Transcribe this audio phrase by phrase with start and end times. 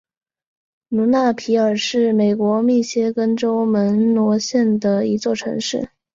[0.89, 5.91] 卢纳皮尔是美国密歇根州门罗县的一座城市。